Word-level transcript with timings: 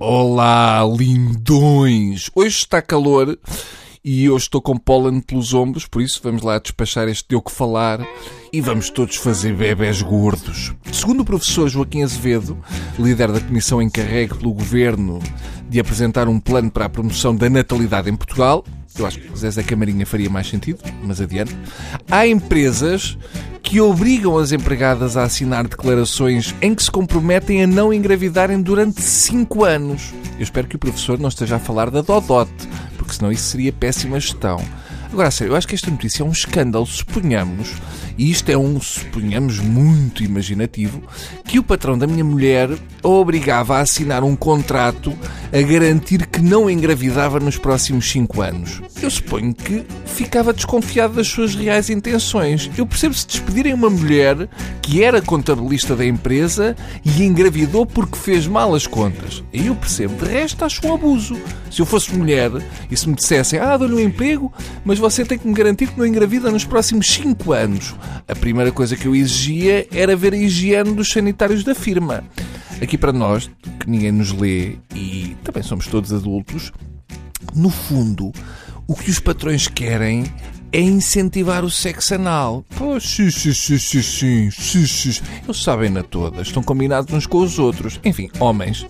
Olá, 0.00 0.88
lindões! 0.96 2.30
Hoje 2.32 2.56
está 2.56 2.80
calor 2.80 3.36
e 4.04 4.26
eu 4.26 4.36
estou 4.36 4.62
com 4.62 4.76
pólen 4.78 5.20
pelos 5.20 5.52
ombros, 5.52 5.86
por 5.86 6.00
isso 6.00 6.20
vamos 6.22 6.42
lá 6.42 6.56
despachar 6.60 7.08
este 7.08 7.26
deu 7.28 7.42
que 7.42 7.50
falar 7.50 8.06
e 8.52 8.60
vamos 8.60 8.90
todos 8.90 9.16
fazer 9.16 9.56
bebés 9.56 10.00
gordos. 10.00 10.72
Segundo 10.92 11.20
o 11.20 11.24
professor 11.24 11.68
Joaquim 11.68 12.04
Azevedo, 12.04 12.56
líder 12.96 13.32
da 13.32 13.40
comissão 13.40 13.82
encarregue 13.82 14.36
pelo 14.36 14.54
governo 14.54 15.18
de 15.68 15.80
apresentar 15.80 16.28
um 16.28 16.38
plano 16.38 16.70
para 16.70 16.84
a 16.84 16.88
promoção 16.88 17.34
da 17.34 17.50
natalidade 17.50 18.08
em 18.08 18.14
Portugal, 18.14 18.64
eu 18.96 19.04
acho 19.04 19.18
que 19.18 19.36
Zé 19.36 19.62
Camarinha 19.64 20.06
faria 20.06 20.30
mais 20.30 20.48
sentido, 20.48 20.78
mas 21.02 21.20
adiante. 21.20 21.56
Há 22.08 22.24
empresas 22.24 23.18
que 23.68 23.82
obrigam 23.82 24.38
as 24.38 24.50
empregadas 24.50 25.14
a 25.14 25.24
assinar 25.24 25.68
declarações 25.68 26.54
em 26.62 26.74
que 26.74 26.82
se 26.82 26.90
comprometem 26.90 27.62
a 27.62 27.66
não 27.66 27.92
engravidarem 27.92 28.62
durante 28.62 29.02
5 29.02 29.62
anos. 29.62 30.14
Eu 30.38 30.42
espero 30.42 30.66
que 30.66 30.76
o 30.76 30.78
professor 30.78 31.18
não 31.18 31.28
esteja 31.28 31.56
a 31.56 31.58
falar 31.58 31.90
da 31.90 32.00
Dodote, 32.00 32.66
porque 32.96 33.12
senão 33.12 33.30
isso 33.30 33.42
seria 33.42 33.70
péssima 33.70 34.18
gestão. 34.18 34.58
Agora, 35.12 35.30
sério, 35.30 35.52
eu 35.52 35.56
acho 35.56 35.68
que 35.68 35.74
esta 35.74 35.90
notícia 35.90 36.22
é 36.22 36.24
um 36.24 36.32
escândalo. 36.32 36.86
Suponhamos, 36.86 37.74
e 38.16 38.30
isto 38.30 38.48
é 38.48 38.56
um 38.56 38.80
suponhamos 38.80 39.58
muito 39.58 40.24
imaginativo, 40.24 41.02
que 41.44 41.58
o 41.58 41.62
patrão 41.62 41.98
da 41.98 42.06
minha 42.06 42.24
mulher 42.24 42.70
a 43.02 43.08
obrigava 43.08 43.76
a 43.76 43.80
assinar 43.80 44.24
um 44.24 44.34
contrato 44.34 45.12
a 45.52 45.62
garantir 45.62 46.26
que 46.26 46.40
não 46.40 46.68
engravidava 46.68 47.40
nos 47.40 47.56
próximos 47.56 48.10
5 48.10 48.42
anos. 48.42 48.82
Eu 49.00 49.10
suponho 49.10 49.54
que 49.54 49.84
ficava 50.04 50.52
desconfiado 50.52 51.14
das 51.14 51.28
suas 51.28 51.54
reais 51.54 51.88
intenções. 51.88 52.70
Eu 52.76 52.86
percebo 52.86 53.14
se 53.14 53.26
despedirem 53.26 53.72
uma 53.72 53.88
mulher 53.88 54.48
que 54.82 55.02
era 55.02 55.22
contabilista 55.22 55.96
da 55.96 56.04
empresa 56.04 56.76
e 57.04 57.22
engravidou 57.22 57.86
porque 57.86 58.16
fez 58.16 58.46
mal 58.46 58.74
as 58.74 58.86
contas. 58.86 59.42
E 59.52 59.66
eu 59.66 59.74
percebo. 59.74 60.24
De 60.24 60.30
resto, 60.30 60.64
acho 60.64 60.86
um 60.86 60.94
abuso. 60.94 61.38
Se 61.70 61.80
eu 61.80 61.86
fosse 61.86 62.14
mulher 62.14 62.50
e 62.90 62.96
se 62.96 63.08
me 63.08 63.14
dissessem, 63.14 63.58
ah, 63.58 63.76
dou-lhe 63.76 63.94
um 63.94 64.00
emprego, 64.00 64.52
mas 64.84 64.98
você 64.98 65.24
tem 65.24 65.38
que 65.38 65.46
me 65.46 65.54
garantir 65.54 65.88
que 65.88 65.98
não 65.98 66.06
engravida 66.06 66.50
nos 66.50 66.64
próximos 66.64 67.06
5 67.06 67.52
anos. 67.52 67.94
A 68.26 68.34
primeira 68.34 68.72
coisa 68.72 68.96
que 68.96 69.06
eu 69.06 69.14
exigia 69.14 69.86
era 69.92 70.16
ver 70.16 70.34
a 70.34 70.36
higiene 70.36 70.92
dos 70.92 71.10
sanitários 71.10 71.64
da 71.64 71.74
firma. 71.74 72.24
Aqui 72.80 72.96
para 72.96 73.12
nós, 73.12 73.50
que 73.80 73.90
ninguém 73.90 74.12
nos 74.12 74.32
lê 74.32 74.76
e 74.94 75.27
também 75.48 75.62
somos 75.62 75.86
todos 75.86 76.12
adultos, 76.12 76.70
no 77.54 77.70
fundo, 77.70 78.30
o 78.86 78.94
que 78.94 79.10
os 79.10 79.18
patrões 79.18 79.66
querem 79.66 80.30
é 80.70 80.78
incentivar 80.78 81.64
o 81.64 81.70
sexo 81.70 82.16
anal. 82.16 82.62
Pois, 82.76 83.02
sim, 83.02 83.30
sim, 83.30 83.54
sim, 83.54 83.78
sim, 83.78 84.50
sim, 84.50 84.86
sim. 84.86 85.22
Eles 85.42 85.62
sabem-na 85.62 86.02
todas, 86.02 86.48
estão 86.48 86.62
combinados 86.62 87.14
uns 87.14 87.26
com 87.26 87.38
os 87.38 87.58
outros. 87.58 87.98
Enfim, 88.04 88.28
homens. 88.38 88.86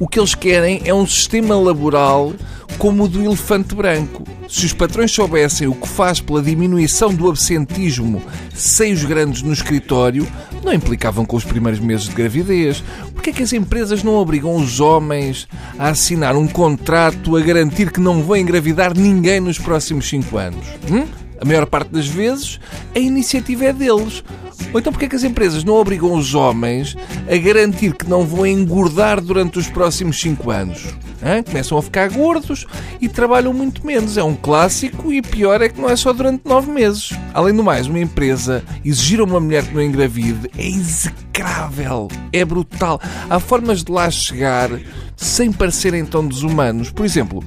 O 0.00 0.08
que 0.08 0.18
eles 0.18 0.34
querem 0.34 0.80
é 0.86 0.94
um 0.94 1.06
sistema 1.06 1.54
laboral 1.60 2.32
como 2.78 3.04
o 3.04 3.08
do 3.08 3.22
elefante 3.22 3.74
branco. 3.74 4.24
Se 4.48 4.64
os 4.64 4.72
patrões 4.72 5.12
soubessem 5.12 5.68
o 5.68 5.74
que 5.74 5.86
faz 5.86 6.20
pela 6.20 6.42
diminuição 6.42 7.12
do 7.12 7.28
absentismo 7.28 8.22
seios 8.54 9.04
grandes 9.04 9.42
no 9.42 9.52
escritório, 9.52 10.26
não 10.64 10.72
implicavam 10.72 11.26
com 11.26 11.36
os 11.36 11.44
primeiros 11.44 11.78
meses 11.78 12.08
de 12.08 12.14
gravidez. 12.14 12.82
Porquê 13.12 13.28
é 13.28 13.32
que 13.34 13.42
as 13.42 13.52
empresas 13.52 14.02
não 14.02 14.14
obrigam 14.14 14.56
os 14.56 14.80
homens 14.80 15.46
a 15.78 15.90
assinar 15.90 16.34
um 16.34 16.48
contrato 16.48 17.36
a 17.36 17.40
garantir 17.40 17.92
que 17.92 18.00
não 18.00 18.22
vão 18.22 18.36
engravidar 18.38 18.96
ninguém 18.96 19.38
nos 19.38 19.58
próximos 19.58 20.08
5 20.08 20.38
anos? 20.38 20.66
Hum? 20.90 21.06
A 21.40 21.44
maior 21.44 21.66
parte 21.66 21.90
das 21.90 22.08
vezes, 22.08 22.58
a 22.96 22.98
iniciativa 22.98 23.66
é 23.66 23.72
deles. 23.72 24.24
Ou 24.72 24.80
então 24.80 24.92
porque 24.92 25.04
é 25.04 25.08
que 25.08 25.16
as 25.16 25.24
empresas 25.24 25.62
não 25.62 25.74
obrigam 25.74 26.14
os 26.14 26.34
homens 26.34 26.96
a 27.30 27.36
garantir 27.36 27.94
que 27.94 28.08
não 28.08 28.26
vão 28.26 28.46
engordar 28.46 29.20
durante 29.20 29.58
os 29.58 29.68
próximos 29.68 30.18
5 30.20 30.50
anos? 30.50 30.86
Hã? 31.22 31.42
Começam 31.42 31.78
a 31.78 31.82
ficar 31.82 32.08
gordos 32.10 32.66
e 33.00 33.08
trabalham 33.08 33.52
muito 33.52 33.84
menos. 33.86 34.16
É 34.16 34.22
um 34.22 34.34
clássico 34.34 35.12
e 35.12 35.20
pior 35.20 35.60
é 35.60 35.68
que 35.68 35.80
não 35.80 35.88
é 35.88 35.96
só 35.96 36.12
durante 36.12 36.42
9 36.44 36.70
meses. 36.70 37.10
Além 37.34 37.54
do 37.54 37.64
mais, 37.64 37.86
uma 37.86 37.98
empresa 37.98 38.62
exigir 38.84 39.20
a 39.20 39.24
uma 39.24 39.40
mulher 39.40 39.64
que 39.64 39.74
não 39.74 39.82
engravide 39.82 40.50
é 40.56 40.66
execrável, 40.66 42.08
é 42.32 42.44
brutal. 42.44 43.00
Há 43.28 43.38
formas 43.40 43.82
de 43.82 43.92
lá 43.92 44.10
chegar 44.10 44.70
sem 45.16 45.52
parecerem 45.52 46.04
tão 46.04 46.26
desumanos. 46.26 46.90
Por 46.90 47.04
exemplo, 47.04 47.42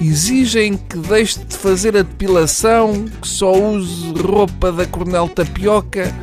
exigem 0.00 0.76
que 0.76 0.98
deixe 0.98 1.38
de 1.38 1.56
fazer 1.56 1.96
a 1.96 2.02
depilação, 2.02 3.06
que 3.20 3.26
só 3.26 3.52
use 3.52 4.12
roupa 4.12 4.70
da 4.70 4.86
Cornel 4.86 5.28
Tapioca 5.28 6.14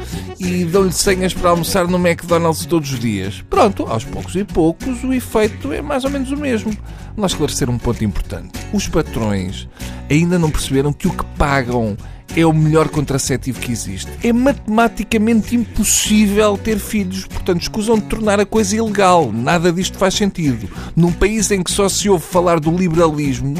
e 0.44 0.66
dão-lhe 0.66 0.92
senhas 0.92 1.34
para 1.34 1.52
almoçar 1.52 1.88
no 1.88 1.98
McDonald's 1.98 2.66
todos 2.66 2.92
os 2.92 3.00
dias. 3.00 3.44
Pronto, 3.50 3.86
aos 3.86 4.04
poucos 4.04 4.36
e 4.36 4.44
poucos 4.44 5.04
o 5.04 5.14
efeito 5.14 5.72
é 5.72 5.82
mais 5.82 6.04
ou 6.04 6.10
menos 6.10 6.32
o 6.32 6.38
mesmo. 6.38 6.76
Vamos 7.16 7.34
esclarecer 7.34 7.70
um 7.70 7.78
ponto 7.78 8.04
importante. 8.04 8.52
Os 8.74 8.88
patrões 8.88 9.68
ainda 10.10 10.40
não 10.40 10.50
perceberam 10.50 10.92
que 10.92 11.08
o 11.08 11.12
que 11.12 11.24
pagam 11.38 11.96
é 12.36 12.46
o 12.46 12.54
melhor 12.54 12.90
contraceptivo 12.90 13.60
que 13.60 13.72
existe. 13.72 14.10
É 14.24 14.34
matematicamente 14.34 15.56
impossível 15.56 16.58
ter 16.58 16.80
filhos, 16.80 17.26
portanto, 17.26 17.62
escusam 17.62 17.96
de 17.96 18.06
tornar 18.06 18.40
a 18.40 18.46
coisa 18.46 18.76
ilegal. 18.76 19.32
Nada 19.32 19.72
disto 19.72 19.98
faz 19.98 20.16
sentido. 20.16 20.70
Num 20.96 21.12
país 21.12 21.52
em 21.52 21.62
que 21.62 21.72
só 21.72 21.88
se 21.88 22.10
ouve 22.10 22.26
falar 22.26 22.60
do 22.60 22.76
liberalismo, 22.76 23.56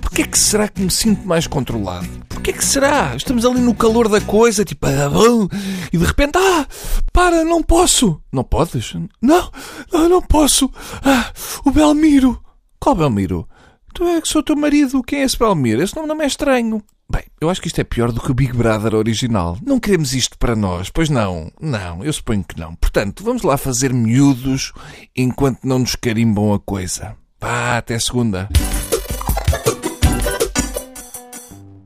porquê 0.00 0.22
é 0.22 0.26
que 0.26 0.38
será 0.38 0.68
que 0.68 0.82
me 0.82 0.90
sinto 0.90 1.26
mais 1.26 1.46
controlado? 1.46 2.08
Porquê 2.46 2.58
é 2.58 2.60
que 2.60 2.64
será? 2.64 3.16
Estamos 3.16 3.44
ali 3.44 3.60
no 3.60 3.74
calor 3.74 4.08
da 4.08 4.20
coisa, 4.20 4.64
tipo, 4.64 4.86
ah, 4.86 5.08
bom, 5.08 5.48
e 5.92 5.98
de 5.98 6.04
repente, 6.04 6.38
ah, 6.38 6.64
para, 7.12 7.42
não 7.42 7.60
posso. 7.60 8.22
Não 8.32 8.44
podes? 8.44 8.94
Não, 9.20 9.50
não, 9.92 10.08
não 10.08 10.22
posso. 10.22 10.70
Ah, 11.02 11.32
o 11.64 11.72
Belmiro. 11.72 12.40
Qual 12.78 12.94
Belmiro? 12.94 13.48
Tu 13.92 14.04
é 14.04 14.20
que 14.20 14.28
sou 14.28 14.44
teu 14.44 14.54
marido. 14.54 15.02
Quem 15.02 15.22
é 15.22 15.24
esse 15.24 15.36
Belmiro? 15.36 15.82
Esse 15.82 15.96
nome 15.96 16.06
não 16.06 16.22
é 16.22 16.26
estranho. 16.26 16.80
Bem, 17.10 17.24
eu 17.40 17.50
acho 17.50 17.60
que 17.60 17.66
isto 17.66 17.80
é 17.80 17.84
pior 17.84 18.12
do 18.12 18.20
que 18.20 18.30
o 18.30 18.34
Big 18.34 18.52
Brother 18.52 18.94
original. 18.94 19.58
Não 19.60 19.80
queremos 19.80 20.14
isto 20.14 20.38
para 20.38 20.54
nós, 20.54 20.88
pois 20.88 21.10
não? 21.10 21.50
Não, 21.60 22.04
eu 22.04 22.12
suponho 22.12 22.44
que 22.44 22.56
não. 22.56 22.76
Portanto, 22.76 23.24
vamos 23.24 23.42
lá 23.42 23.56
fazer 23.56 23.92
miúdos 23.92 24.72
enquanto 25.16 25.64
não 25.64 25.80
nos 25.80 25.96
carimbam 25.96 26.54
a 26.54 26.60
coisa. 26.60 27.16
Vá, 27.40 27.78
até 27.78 27.98
segunda. 27.98 28.48